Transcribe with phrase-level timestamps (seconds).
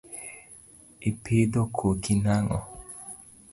[1.09, 2.59] Ipidho koki nang’o?